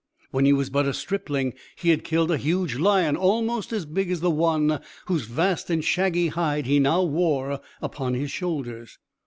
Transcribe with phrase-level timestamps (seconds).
[0.31, 4.09] When he was but a stripling, he had killed a huge lion, almost as big
[4.09, 8.97] as the one whose vast and shaggy hide he now wore upon his shoulders.